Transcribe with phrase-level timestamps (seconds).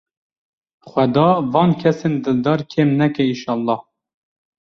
[0.89, 3.81] Xweda van kesên dildar kêm neke înşellah.